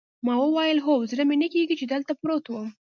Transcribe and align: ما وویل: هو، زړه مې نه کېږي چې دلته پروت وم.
ما 0.25 0.33
وویل: 0.43 0.77
هو، 0.85 0.93
زړه 1.11 1.23
مې 1.29 1.35
نه 1.41 1.47
کېږي 1.53 1.75
چې 1.79 1.85
دلته 1.93 2.11
پروت 2.21 2.45
وم. 2.47 2.69